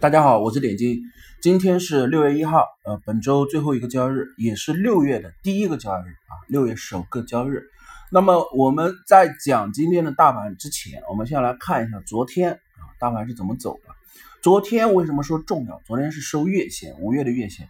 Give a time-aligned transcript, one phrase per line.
[0.00, 1.02] 大家好，我是点金，
[1.42, 7.64] 今天是六月一号，呃，本周最后一个交易日，也是六月的第一个交易日啊，六月首个交易日。
[8.10, 13.94] 那么我们在讲今天的大盘之前，我们先来看一下昨天啊，大盘是怎么走的。
[14.42, 15.82] 昨天为什么说重要？
[15.84, 17.68] 昨天是收月线，五月的月线。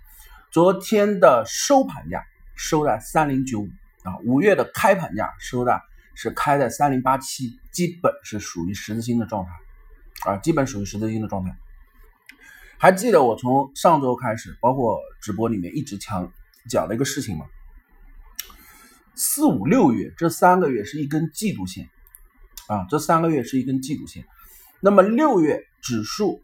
[0.52, 2.22] 昨天的收盘价
[2.54, 3.68] 收在三零九五
[4.04, 5.80] 啊，五月的开盘价收的
[6.14, 11.56] 是开在三零八七，基本是属于十字星的状态啊，基本属于十字星的状态。
[12.82, 16.32] 还记得我从上周开始，包括直播里面一直强
[16.66, 17.44] 讲的一个事情吗？
[19.14, 21.90] 四五六月这三个月是一根季度线
[22.68, 24.24] 啊，这三个月是一根季度线。
[24.80, 26.40] 那么六月指数，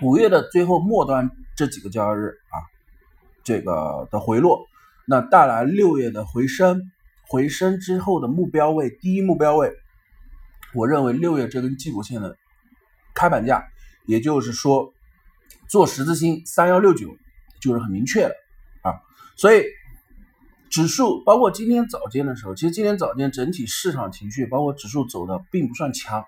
[0.00, 2.56] 五月的最后末端这几个交易日啊，
[3.44, 4.66] 这个的回落，
[5.06, 6.90] 那带来六月的回升，
[7.28, 9.76] 回升之后的目标位，第一目标位，
[10.72, 12.34] 我认为六月这根季度线的
[13.12, 13.62] 开盘价，
[14.06, 14.94] 也就是说。
[15.68, 17.16] 做十字星三幺六九
[17.60, 18.34] 就是很明确的
[18.82, 18.94] 啊，
[19.36, 19.64] 所以
[20.70, 26.20] 指数包括今天早间的时候，其实今天早间整体市场情绪包括指数走的并不算强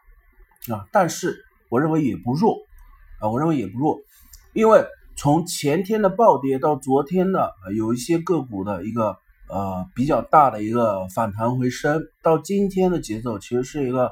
[0.73, 2.57] 啊，但是我认为也不弱
[3.21, 3.99] 啊，我认为也不弱，
[4.53, 4.85] 因为
[5.17, 14.11] 从前天的暴跌到昨天的有一些个股的一个呃比较大的一个反弹回升，到今天的节奏其实是一个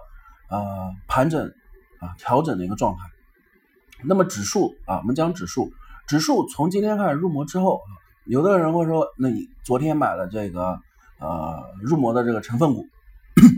[0.51, 1.47] 呃盘整
[2.01, 3.16] 啊调整的一个状态。
[4.05, 5.73] 那么指数啊，我们讲指数，
[6.07, 7.81] 指数从今天开始入魔之后，
[8.25, 10.79] 有的人会说，那你昨天买了这个
[11.19, 12.87] 呃入魔的这个成分股，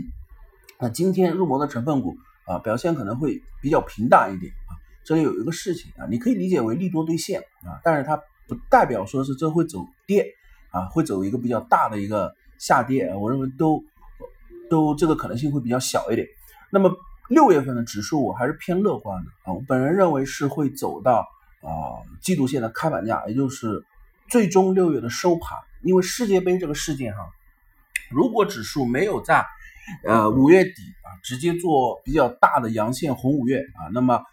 [0.79, 4.71] 那今天入魔的成分股啊表现可能会比较平淡一点啊。
[5.03, 8.15] 这里有一个事情啊，你可以理解为利多兑现啊，但是它
[8.47, 10.25] 不代表说是这会走跌
[10.71, 13.83] 啊，会走一个比较大的一个下跌，我认为都
[14.69, 16.25] 都这个可能性会比较小一点。
[16.71, 16.89] 那么。
[17.29, 21.27] 六月份的指数我还是偏乐观的啊，我本人认为是会走到
[21.61, 23.85] 啊季度线的开盘价，也就是
[24.29, 25.57] 最终六月的收盘。
[25.83, 27.29] 因为世界杯这个事件哈，
[28.09, 29.45] 如果指数没有在
[30.03, 30.71] 呃五月底
[31.03, 34.23] 啊直接做比较大的阳线红五月啊，那么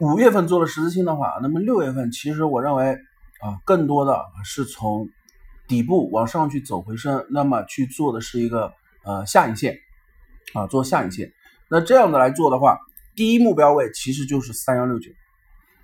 [0.00, 2.96] 五月份做了十字星的话，那么六月份其实我认为
[3.40, 5.10] 啊更多的是从
[5.68, 8.72] 底部往上去走回升，那么去做的是一个
[9.04, 9.78] 呃下影线
[10.54, 11.30] 啊做下影线。
[11.74, 12.78] 那这样的来做的话，
[13.16, 15.10] 第一目标位其实就是三幺六九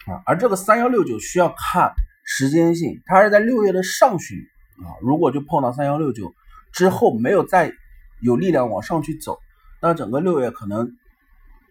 [0.04, 1.90] 啊，而这个三幺六九需要看
[2.26, 4.36] 时间性，它是在六月的上旬
[4.84, 6.34] 啊，如果就碰到三幺六九
[6.72, 7.72] 之后没有再
[8.20, 9.38] 有力量往上去走，
[9.80, 10.92] 那整个六月可能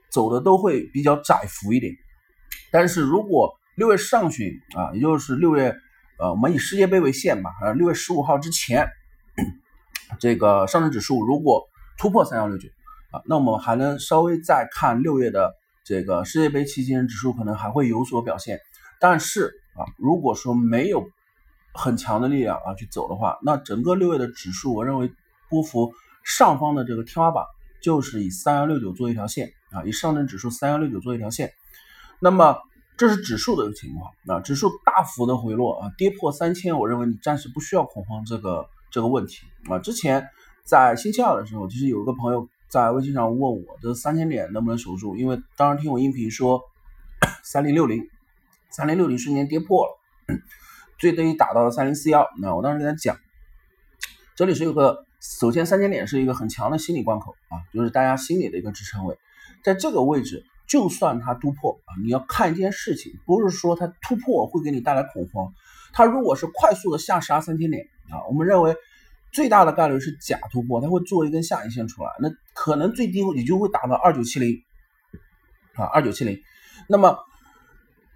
[0.09, 1.94] 走的都会比较窄幅一点。
[2.72, 5.75] 但是如果六月上旬啊，也就是六月
[6.17, 8.89] 呃，我们以世界杯为线吧，啊，六月十五号之前，
[10.19, 11.67] 这个上证指数如果
[11.99, 12.67] 突破三幺六九。
[13.12, 15.53] 啊，那我们还能稍微再看六月的
[15.85, 18.59] 这个世界杯期间指数可能还会有所表现，
[19.00, 19.45] 但是
[19.75, 21.07] 啊，如果说没有
[21.73, 25.09] 很强的力量啊去走的话，那整个六月的指数，我认为
[25.50, 25.94] 波幅
[26.25, 27.46] 上方的这个天花板
[27.81, 31.53] 就是以三幺六九做一条线啊，以上证指数三幺六九做一条线。
[32.19, 32.57] 那么
[32.97, 39.38] 这是指数的一个情况啊，指数大幅的回落啊，跌破三千，我认为你暂时不需要恐慌这个这个问题
[39.69, 39.79] 啊。
[39.79, 40.28] 之前
[40.66, 42.50] 在星期二的时候，其实有一个朋友。
[42.69, 45.16] 在微信上问我这三千点能不能守住？
[45.16, 46.61] 因为当时听我音频说
[47.44, 48.07] 三零六零，
[48.69, 50.00] 三零六零瞬间跌破了，
[50.97, 52.28] 最低打到了三零四幺。
[52.39, 53.17] 那我当时跟他讲，
[54.35, 59.17] 这里是有个首先三千点是一个很强的心理关口啊，就是大家心里的一个支撑位，
[59.63, 65.53] 在这个位置，就算它突破啊，你要看一件事情，不是说它突破会给你带来恐慌，
[65.94, 68.75] 它如果是快速的下杀三千点啊，我们认为。
[69.29, 74.63] 最大的概率是假突破，它会做一根下影线出来，那可能最低也就会达到二九七零
[75.75, 76.41] 啊，二九七零。
[76.90, 77.19] 那么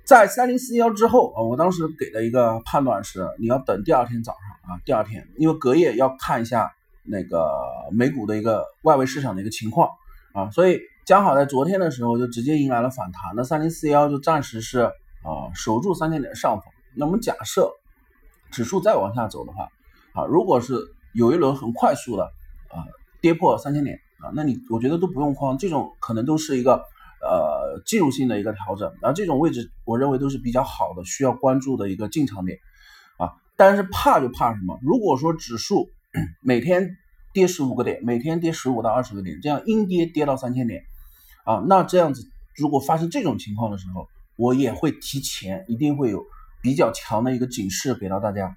[0.03, 6.71] 在三零四幺之后啊，我当时给的一个判断是，你要等第二天早上啊，第二天，因为隔夜要看一下
[7.03, 7.47] 那个
[7.91, 9.89] 美股的一个外围市场的一个情况
[10.33, 16.65] 啊，所以刚好在昨天的时候就直接迎来了反弹，那三零四幺就暂时是啊守住三千点上方。
[16.95, 17.71] 那我们假设
[18.49, 19.69] 指数再往下走的话
[20.13, 20.75] 啊，如果是
[21.13, 22.23] 有一轮很快速的
[22.69, 22.83] 啊
[23.21, 26.75] 跌破三千点啊，那你我觉得都不用慌，这种可能都是一个
[27.21, 32.59] 呃技术性的一个调整，然后这种位置我认为都是比较好的，需要关注的一个进场点
[33.17, 33.33] 啊。
[33.57, 34.79] 但是怕就怕什么？
[34.83, 35.89] 如果说指数
[36.41, 36.97] 每天
[37.33, 40.83] 跌十五个点，每天跌十五到二十个点，这样阴跌跌到三千点
[41.43, 46.23] 啊，那这样子如果发生这种情况的时候，我也会提前一定会有
[46.61, 48.55] 比较强的一个警示给到大家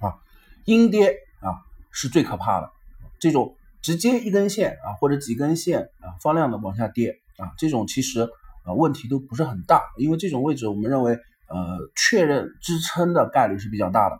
[0.00, 0.16] 啊，
[0.64, 1.68] 阴跌啊。
[1.90, 2.70] 是最可怕的，
[3.18, 8.22] 这种直接一根线啊，或者几根线啊，放量的往下跌啊，这种其实
[8.64, 14.18] 啊问题都不是很大，因为这种位置我们认为呃确认支撑的概率是比较大的。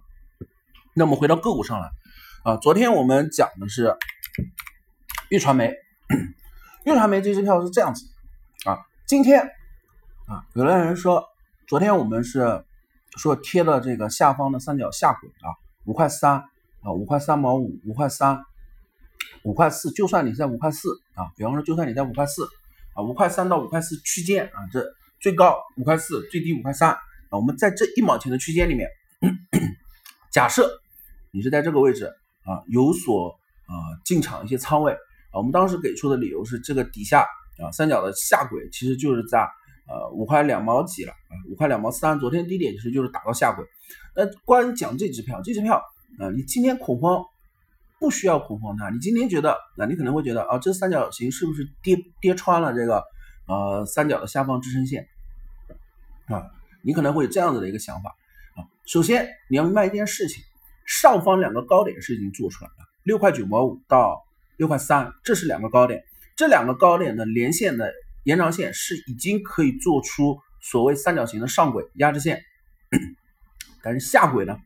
[0.94, 1.90] 那么回到个股上来
[2.44, 3.96] 啊，昨天我们讲的是
[5.28, 5.74] 粤传媒，
[6.84, 8.06] 粤传媒这支票是这样子
[8.64, 9.42] 啊，今天
[10.26, 11.24] 啊有的人说
[11.66, 12.64] 昨天我们是
[13.16, 15.50] 说贴了这个下方的三角下轨啊
[15.84, 16.44] 五块三
[16.82, 18.44] 啊五块三毛五五块三。
[19.44, 22.44] 五块四，就算你在五块四啊，比方说就算你在五块四
[22.94, 24.84] 啊，五块三到五块四区间啊，这
[25.20, 27.00] 最高五块四，最低五块三啊，
[27.32, 28.88] 我们在这一毛钱的区间里面，
[30.32, 30.70] 假设
[31.30, 32.06] 你是在这个位置
[32.44, 33.30] 啊，有所
[33.66, 33.74] 啊
[34.04, 37.22] 进场一些仓位啊，我们当时给出的理由是这个底下
[37.62, 39.40] 啊三角的下轨其实就是在
[39.86, 43.64] 呃五块两毛几了啊，五块两毛三，昨天低点其实就是打到下轨。
[44.14, 45.76] 那关于讲这支票，这支票
[46.18, 47.24] 啊，你今天恐慌。
[47.98, 48.90] 不需要恐慌它。
[48.90, 53.02] 你今天觉得，那你可能会觉得啊，这三角形是不是跌跌穿了这个
[53.46, 55.08] 呃三角的下方支撑线
[56.26, 56.50] 啊？
[56.82, 58.14] 你可能会有这样子的一个想法
[58.54, 58.62] 啊。
[58.86, 60.42] 首先你要明白一件事情，
[60.86, 64.24] 上方两个高点是已经做出来了，六块九毛五到
[64.56, 66.04] 六块三，这是两个高点，
[66.36, 67.92] 这两个高点的连线的
[68.22, 72.42] 延长线是已经可以做出所谓三角形的上轨压制线，
[73.82, 74.56] 但是下轨呢？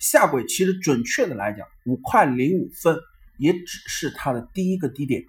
[0.00, 2.98] 下轨其实准确的来讲，五块零五分
[3.38, 5.24] 也只是它的第一个低点，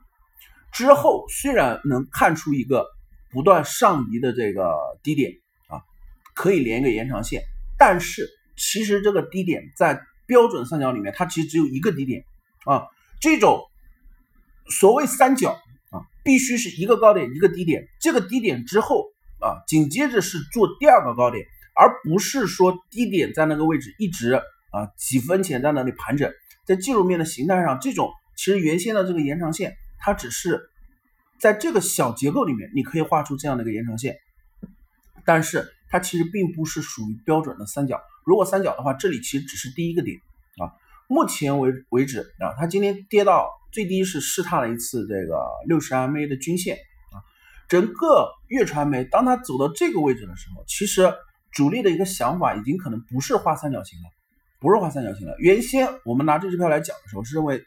[0.72, 2.86] 之后虽然能看出一个
[3.32, 5.32] 不断上移的这个低点
[5.68, 5.82] 啊，
[6.34, 7.42] 可以连一个延长线，
[7.78, 12.24] 但是其实这个低点在标准三角里面，它其实只有一个低点
[12.66, 12.84] 啊。
[13.22, 13.64] 这种
[14.70, 15.52] 所谓三角
[15.92, 19.06] 啊，必须是一个高点一个低点，这个低点之后
[19.40, 21.46] 啊，紧接着是做第二个高点，
[21.76, 24.42] 而不是说低点在那个位置一直。
[24.76, 26.30] 啊，几分钱在那里盘整，
[26.66, 30.70] 在技术面的形态上，这种其实原先的这个延长线，它只是
[31.40, 34.18] 在这个小结构里面，你可以画出这样的一个延长线，
[35.24, 38.02] 但是它其实并不是属于标准的三角。
[38.26, 40.18] 如果三角的话，这里其实只是第一个点
[40.58, 40.76] 啊。
[41.08, 46.76] 目前为为止啊，它今天跌到最低是试探了一次这个六十 MA 的均线
[47.12, 47.24] 啊。
[47.70, 51.14] 整个粤传媒当它走到这个位置的时候，其实
[51.52, 54.10] 主力的一个想法已经可能不是画三角形了。
[54.60, 55.36] 不是画三角形的。
[55.40, 57.58] 原先我们拿这支票来讲的时候，是认为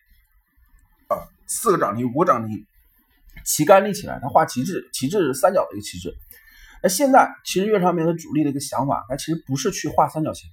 [1.08, 2.66] 啊四个涨停，五个涨停，
[3.44, 6.14] 旗杆立起来，它画旗帜，旗帜是三角的一个旗帜。
[6.82, 10.48] 那现在其实粤传媒的主力的一个想法，它其实不是去画三角形，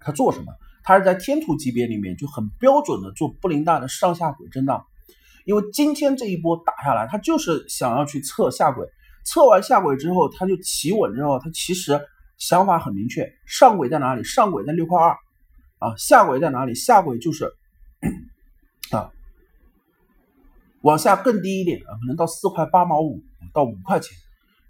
[0.00, 0.52] 它做什么？
[0.82, 4.84] 它是在天图级别里面就很标准的做布林带的上下轨震荡。
[5.46, 8.86] 因为今天这一波打下来，它就是想要去测下轨，
[9.24, 12.00] 测完下轨之后，它就企稳之后，它其实
[12.38, 14.24] 想法很明确，上轨在哪里？
[14.24, 15.14] 上轨在六块二。
[15.84, 16.74] 啊，下轨在哪里？
[16.74, 17.44] 下轨就是
[18.90, 19.10] 啊，
[20.80, 23.22] 往下更低一点啊，可能到四块八毛五
[23.52, 24.16] 到五块钱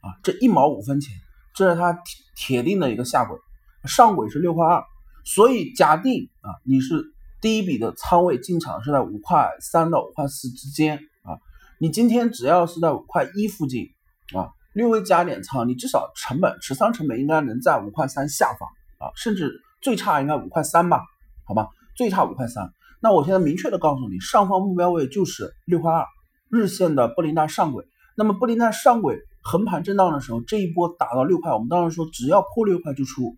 [0.00, 1.14] 啊，这一毛五分钱，
[1.54, 2.02] 这是它铁
[2.34, 3.38] 铁定的一个下轨。
[3.84, 4.82] 上轨是六块二，
[5.24, 7.04] 所以假定啊，你是
[7.40, 11.38] 第一笔的仓位进场是在五块三到五块四之间啊，
[11.78, 13.86] 你今天只要是在五块一附近
[14.34, 18.68] 啊，略微加点仓，你至少成本持仓成本应该能在五块三下方
[18.98, 19.60] 啊，甚至。
[19.84, 21.02] 最差应该五块三吧，
[21.44, 22.72] 好吧，最差五块三。
[23.02, 26.06] 那我现在明确的告诉你，上方目标位就是六块二，
[26.48, 27.84] 日线的布林带上轨。
[28.16, 33.36] 那么布林带上轨横盘震荡的时候，这一波打到六块，我们当时说只要破六块就出，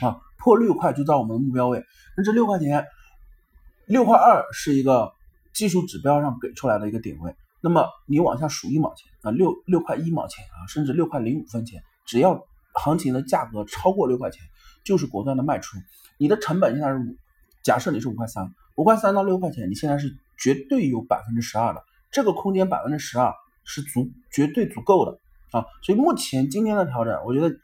[0.00, 1.84] 啊，破六块就到我们的目标位。
[2.16, 2.86] 那这六块钱，
[3.86, 5.12] 六块二是一个
[5.52, 7.36] 技术指标上给出来的一个点位。
[7.62, 14.42] 那么你往下数一毛钱啊，六六块一毛钱啊，甚至六块零五分钱，只要行情的价格超过六块钱。
[14.84, 15.76] 就是果断的卖出，
[16.18, 17.16] 你的成本现在是五，
[17.62, 23.32] 假设你是五块三，五块三到六块钱，你现在是绝对有百分之十二的，这个空间百分之十二
[23.64, 25.18] 是足绝对足够的
[25.50, 27.54] 啊，所以目前今天的调整，我觉得，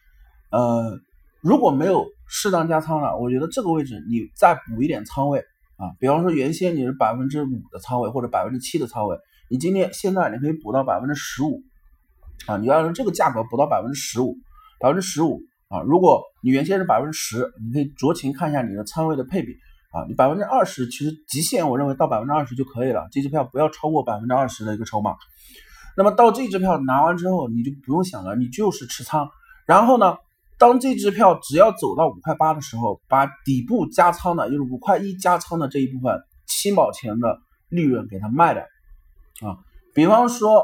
[0.50, 1.00] 呃，
[1.40, 5.40] 如果没有适当加仓了，我觉得这个位置你再补一点仓位
[5.76, 9.16] 啊，比方说原先你是百分之五的仓位或者百分之七的仓位，
[9.48, 11.62] 你今天现在你可以补到百分之十五
[12.46, 14.36] 啊，你要用这个价格补到百分之十五，
[14.80, 15.40] 百分之十五。
[15.68, 19.52] 啊，如果你原先是百分之十，你可以酌情看一下你的仓位的配比
[19.90, 20.04] 啊。
[20.08, 23.08] 你百分之二十，其实极限我认为到百分之二十就可以了。
[23.10, 25.16] 这支票不要超过百分之二十的一个筹码。
[25.96, 29.28] 那么到这支票拿完之后，你就不用想了，你就是持仓。
[29.66, 30.18] 然后呢，
[30.56, 38.62] 当这支票只要走到五块八的时候，把底部加仓的，就是五块一加仓的这一部分七毛钱的利润给它卖掉
[39.50, 39.58] 啊。
[39.94, 40.62] 比方说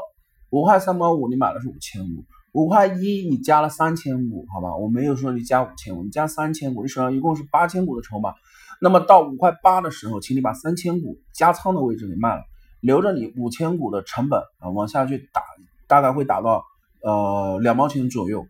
[0.51, 2.23] 五块三毛五，你买的是五千五。
[2.53, 8.35] 五块一，你加了三千股，好吧，我没有说你加五千股，你加三千股，你手上一共是八千股的筹码。
[8.79, 12.43] 那么到五块八的时候，请你把三千股加仓的位置给卖了，
[12.79, 15.41] 留着你五千股的成本啊，往下去打，
[15.87, 16.63] 大概会打到
[17.01, 18.45] 呃两毛钱左右，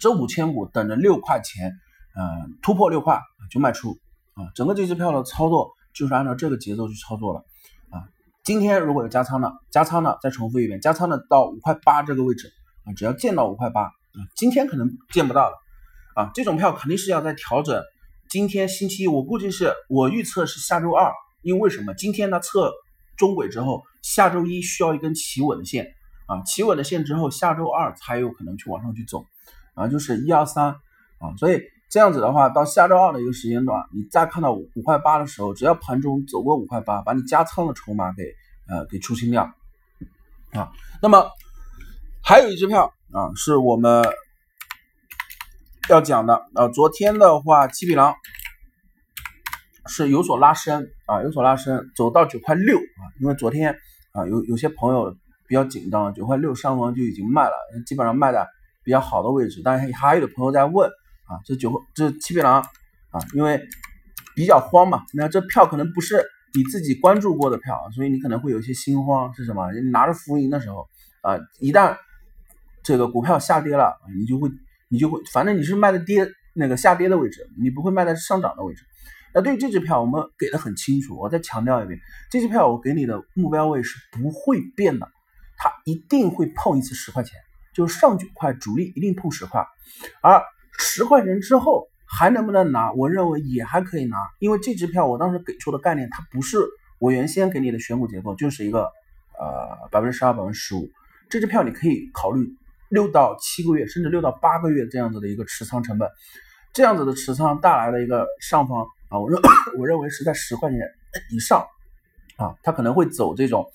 [0.00, 1.78] 这五千股等着六块钱，
[2.16, 3.20] 呃突破六块
[3.52, 3.98] 就卖出
[4.34, 4.50] 啊。
[4.56, 7.44] 整个这支票的操作就是按照这个节奏去操作了
[7.90, 8.02] 啊。
[8.42, 12.52] 今天如果有加仓的，加仓的再重复一遍，加仓的到五块八这个位置
[12.84, 13.92] 啊，只要见到五块八啊，
[14.36, 15.56] 今天可能见不到了
[16.14, 17.82] 啊，这种票肯定是要在调整。
[18.28, 21.12] 今天星期一，我估计是我预测是下周二，
[21.42, 21.92] 因为什么？
[21.94, 22.72] 今天它测
[23.16, 25.92] 中轨之后，下周一需要一根企稳的线
[26.26, 29.26] 啊，企稳的线之后，下周二才有可能去往上去走
[29.74, 30.68] 啊，就是一二三
[31.18, 31.60] 啊，所以
[31.90, 38.22] 这样子的话，到下周二的一个时间段，你再看到五块八的时候，只要盘中走过五块八，把你加仓的筹码给
[38.66, 39.44] 呃给出清掉
[40.52, 40.72] 啊。
[41.02, 41.30] 那么
[42.24, 44.04] 还有一支票啊，是我们。
[45.90, 48.14] 要讲的啊，昨天的话，七匹狼
[49.88, 53.02] 是有所拉升啊，有所拉升，走到九块六啊。
[53.20, 53.76] 因为昨天
[54.12, 55.12] 啊，有有些朋友
[55.48, 57.52] 比较紧张，九块六上方就已经卖了，
[57.84, 58.46] 基本上卖的
[58.84, 59.60] 比较好的位置。
[59.64, 60.88] 但是还有的朋友在问
[61.26, 62.62] 啊，这九这七匹狼
[63.10, 63.60] 啊，因为
[64.36, 66.24] 比较慌嘛，那这票可能不是
[66.54, 69.34] 你自己关注过的票，所以你可能会有一些心慌。
[69.34, 69.72] 是什么？
[69.72, 70.86] 你拿着浮盈的时候
[71.22, 71.96] 啊，一旦
[72.82, 74.50] 这个股票下跌了，你就会。
[74.94, 78.82] 你就会，反正你是卖的跌那个下跌的位置，你不会卖在上涨的位置。
[79.32, 81.98] 那对于这支票，我们给的很清楚，我再强调一遍，
[82.30, 85.08] 这支票我给你的目标位是不会变的，
[85.56, 87.38] 它一定会碰一次十块钱，
[87.72, 89.66] 就是上九块，主力一定碰十块，
[90.20, 90.42] 而
[90.78, 96.58] 十块钱之后还能不能拿，我认为也还可以拿，因为这支票我当时给出的概念，它不是
[96.98, 98.82] 我原先给你的选股结构，就是一个
[99.38, 100.90] 呃百分之十二、百分之十五，
[101.30, 102.54] 这支票你可以考虑。
[102.92, 106.06] 六到七个月，甚至六到八个月这样子的一个持仓成本，
[106.74, 109.40] 这样子的持仓带来的一个上方啊，我认
[109.80, 110.78] 我认为是在十块钱
[111.30, 111.64] 以上
[112.36, 113.66] 啊，它可能会走这种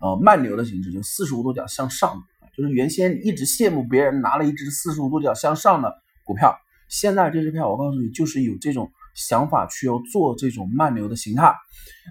[0.00, 2.22] 呃慢牛的形式，就四十五度角向上，
[2.56, 5.92] 就是原先一直羡慕别人拿了一只四十五度角向上的
[6.24, 6.56] 股票，
[6.88, 11.56] 现在这支票我告诉你就是有这种想法去要做这种慢牛的形态。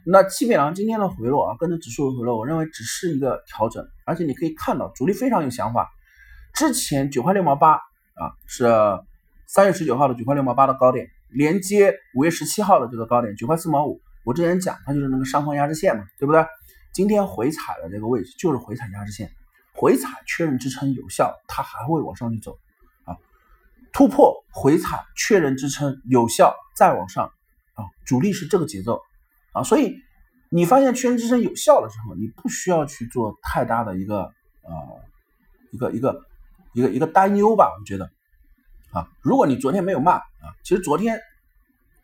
[0.05, 5.89] 那七匹狼今天的回落啊，跟着指数的回落，我认为只是一个调整，而且你可以看到主力非常有想法。
[6.59, 8.67] 之前九块六毛八啊，是
[9.47, 14.01] 三月十九号的九块六毛八的高点，连接五月十七号的这个高点九块四毛五。
[14.25, 16.45] 我之前讲它就是那个上方压制线嘛，对不对？
[16.91, 19.31] 今天回踩的这个位置就是回踩压制线，
[19.73, 22.59] 回踩确认支撑有效，它还会往上去走
[23.05, 23.15] 啊。
[23.93, 27.31] 突破回踩确认支撑有效再往上
[27.75, 28.99] 啊，主力是这个节奏
[29.53, 29.95] 啊，所以
[30.49, 34.23] 你发现确认支撑有效的时候，你不需要去做太大的一个
[34.63, 34.73] 呃
[35.71, 36.25] 一个一个。
[36.73, 38.09] 一个一个担忧吧，我觉得。
[38.91, 41.19] 啊，如果你昨天没有卖啊，其实昨天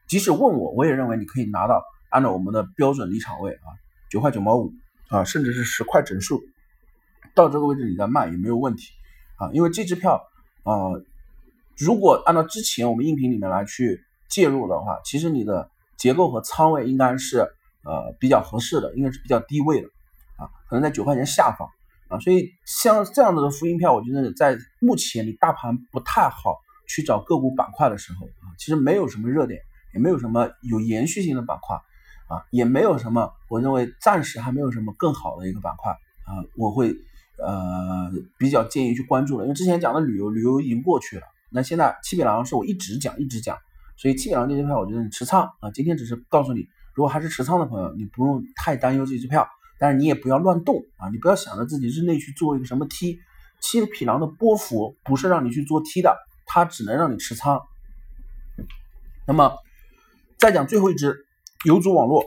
[0.08, 3.74] 即使问我，我也认为你可以拿到按照我们的标准离场位啊，
[4.08, 4.72] 九块九毛五
[5.10, 6.44] 啊，甚至是十块整数，
[7.34, 8.92] 到这个位置你再卖也没有问题。
[9.38, 10.22] 啊，因为这支票
[10.62, 10.94] 啊，
[11.76, 17.40] 如果按照之前我们音频里面来去介入的话，其实你的结构和仓位应该是
[17.84, 19.88] 呃比较合适的，应该是比较低位的。
[20.38, 21.68] 啊，可能在九块钱下方。
[22.08, 29.60] 啊，所以像这样子的复印票，我觉得在目前你大盘不太好去找个股板块的时候啊，其实没有什么热点，
[29.94, 31.76] 也没有什么有延续性的板块
[32.28, 35.94] 啊，也没有什么，我认为暂时还没有什么更好的一个板块
[36.26, 36.96] 啊，我会
[37.40, 43.58] 呃比较建议去关注的，因为之前讲的旅游，旅游已经过去了，那现在七匹狼是我一直讲一直讲，
[43.98, 49.48] 所以七匹狼这支票，我觉得你持仓啊，今天只是告诉你，如果还是持仓的朋友，你不用太担忧这支票。
[49.78, 51.10] 但是你也不要乱动啊！
[51.12, 53.20] 你不要想着自己日内去做一个什么 T，
[53.60, 57.60] 七匹狼的波幅不是让你去做 T 的，它只能让你持仓。
[59.28, 59.58] 那么
[60.38, 61.26] 再讲最后一只
[61.66, 62.24] 游族网络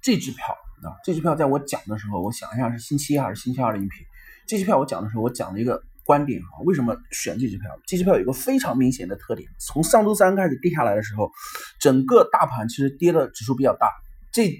[0.00, 0.46] 这支票
[0.82, 4.06] 啊，这支票在我讲的时候，我想一下是星期一还是星期二的音频。
[4.46, 7.70] 这支票我讲的时候，我讲了一个观点啊，为什么选这支票？
[7.86, 11.30] 这支票有一个非常明显的特点，从上周三开始跌下来的时候，
[11.78, 13.88] 整个大盘其实跌的指数比较大，
[14.32, 14.50] 这。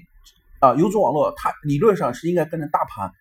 [0.61, 3.11] 啊，游族网络它理论上是应该跟着大盘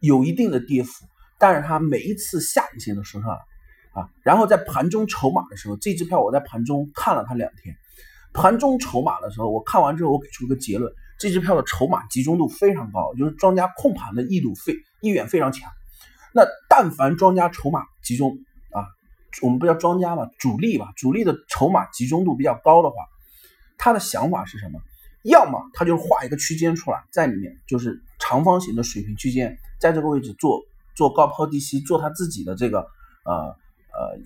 [0.00, 1.06] 有一定的跌幅，
[1.38, 3.36] 但是它每一次下影线都收上来
[3.92, 4.10] 啊。
[4.24, 7.76] 然后在盘中筹码的时候，这支票我在盘中看了它两天，
[8.32, 15.70] 盘中筹码的时候，我看完之后我给出一个结论：这支票的筹码集中度非常高，就是庄家控盘的意度非意愿非常强。
[16.34, 18.36] 那但凡庄家筹码集中
[18.72, 18.82] 啊，
[19.42, 22.96] 我们不叫庄家吧，主力吧，主力的筹码集中度比较高的话，
[23.78, 24.80] 他的想法是什么？
[25.28, 30.60] 要么他就画一个区间出来，在里面就是长方形的水平区间，在这个位置做
[30.94, 32.80] 做高抛低吸，做他自己的这个
[33.24, 33.34] 呃
[33.92, 34.18] 呃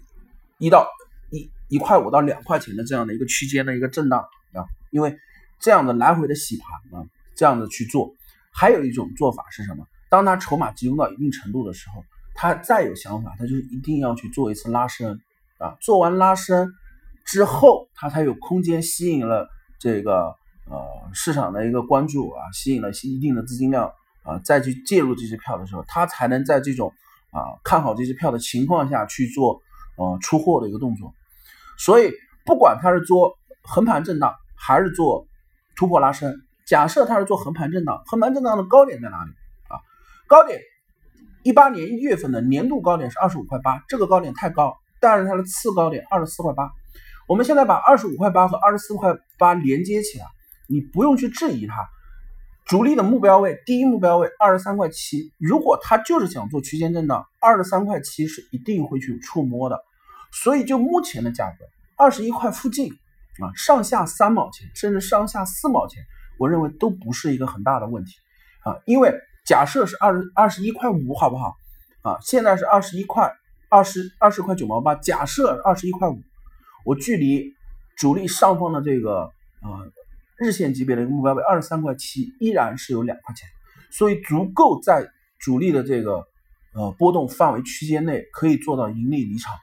[0.58, 0.88] 一到
[1.30, 4.20] 一一块五到两块钱的这样的一个区间的一个震荡
[4.54, 5.16] 啊，因为
[5.60, 8.14] 这样的来回的洗盘啊，这样的去做。
[8.54, 9.86] 还有一种做法是什么？
[10.10, 12.04] 当他筹码集中到一定程度的时候，
[12.34, 15.18] 他再有想法，他就一定要去做一次拉伸
[15.58, 16.70] 啊，做完拉伸
[17.24, 20.34] 之后，他才有空间吸引了这个
[20.72, 26.92] 呃市场的一个关注啊，吸引了一定的资金量啊，再去介入这支票的时候，他才能在这种
[27.30, 29.60] 啊看好这支票的情况下去做
[29.96, 31.12] 呃出货的一个动作。
[31.78, 32.12] 所以，
[32.46, 35.26] 不管他是做横盘震荡还是做
[35.76, 36.34] 突破拉伸，
[36.66, 39.30] 假设他是做横盘震荡，横盘震荡的高点在哪里
[39.68, 39.76] 啊？
[40.26, 40.60] 高点。
[41.44, 46.70] 一八年一月份的年度高点是二十五块八，这个高点太高，但是它的次高点二十四块八。
[47.26, 50.26] 我们现在把二十五块八和二十四块八连接起来，
[50.72, 51.74] 你不用去质疑它。
[52.64, 59.78] 主力的目标位，第一目标位二十三块七，如果他就是想做区间震荡，二十三块七是一定会去触摸的。
[60.32, 62.90] 所以就目前的价格，二十一块附近
[63.40, 66.02] 啊，上下三毛钱，甚至上下四毛钱，
[66.38, 68.12] 我认为都不是一个很大的问题
[68.64, 69.12] 啊，因为。
[69.44, 71.56] 假设是二十二十一块五，好不好？
[72.02, 73.28] 啊，现在是二十一块
[73.68, 74.94] 二十二十块九毛八。
[74.94, 76.22] 假设二十一块五，
[76.84, 77.52] 我距离
[77.96, 79.22] 主力上方的这个
[79.60, 79.82] 啊
[80.42, 83.48] 日线级别的一个目标位二十三块七，依然是有两块钱，
[83.90, 85.08] 所以足够在
[85.38, 86.24] 主力的这个
[86.74, 89.54] 呃波动范围区间内可以做到盈利离场。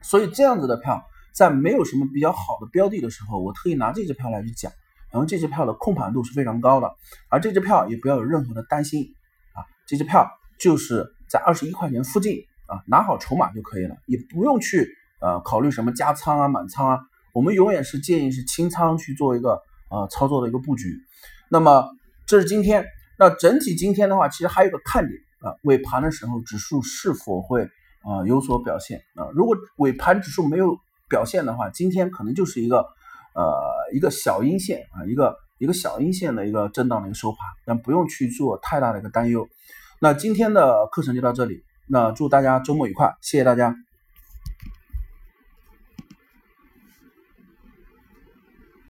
[0.00, 1.02] 所以这样子的票，
[1.34, 4.72] 在没有什么比较好的标的的时候，我特意拿这只票来去讲。
[5.12, 6.90] 然后这支票的控盘度是非常高的，
[7.28, 9.04] 而这支票也不要有任何的担心
[9.52, 10.26] 啊，这支票
[10.58, 14.88] 就是在二十一块钱附近啊，拿好筹码就可以了，也不用去
[15.20, 17.00] 呃考虑什么加仓啊、满仓啊，
[17.34, 19.60] 我们永远是建议是清仓去做一个
[19.92, 20.98] 呃操作的一个布局。
[21.50, 21.88] 那么
[22.26, 22.84] 这是今天，
[23.18, 29.28] 那整体今天的话，其实还有个看点啊，尾盘的时候指数是否会啊有所表现啊？
[29.34, 30.76] 如果尾盘指数没有
[31.08, 32.86] 表现的话，今天可能就是一个。
[33.34, 33.50] 呃，
[33.94, 39.48] 一个小阴线啊，一个一个小阴线的一个震荡的一个收盘，但不用去做太大的一个担忧。
[40.02, 43.74] 那今天的课程就到这里，那祝大家周末愉快，谢谢大家。